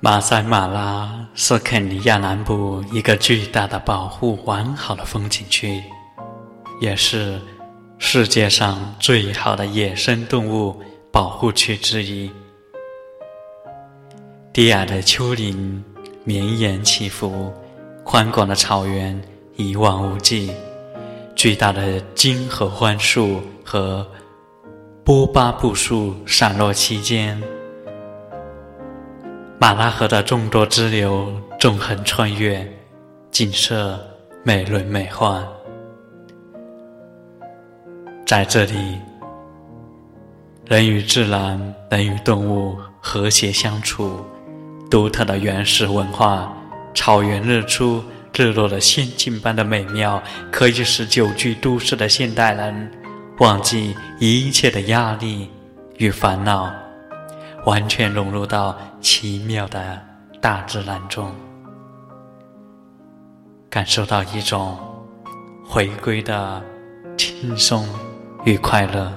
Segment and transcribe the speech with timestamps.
[0.00, 5.82] 马赛马拉是肯尼亚南部一个巨大的、保护完好的风景区，
[6.80, 7.40] 也是
[7.98, 12.30] 世界上最好的野生动物保护区之一。
[14.52, 15.84] 低矮的丘陵
[16.22, 17.52] 绵延起伏，
[18.04, 19.20] 宽广的草原
[19.56, 20.52] 一望无际，
[21.34, 24.06] 巨大的金合欢树和
[25.04, 27.42] 波巴布树散落其间。
[29.60, 32.64] 马拉河的众多支流纵横穿越，
[33.32, 33.98] 景色
[34.44, 35.44] 美轮美奂。
[38.24, 39.00] 在这里，
[40.64, 44.24] 人与自然、人与动物和谐相处，
[44.88, 46.56] 独特的原始文化、
[46.94, 48.00] 草原日出
[48.36, 52.92] 日落的仙境般的美妙，可以使久居都市的现代人
[53.38, 55.50] 忘记一切的压力
[55.96, 56.72] 与烦恼。
[57.68, 60.00] 完全融入到奇妙的
[60.40, 61.30] 大自然中，
[63.68, 64.78] 感受到一种
[65.66, 66.62] 回归的
[67.18, 67.86] 轻松
[68.46, 69.12] 与快乐。